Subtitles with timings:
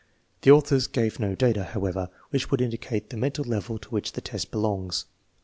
[0.01, 0.07] 1
[0.41, 4.21] The authors gave no data, however, which would indicate the mental level to which the
[4.21, 5.03] test belongs.
[5.03, 5.11] Dr.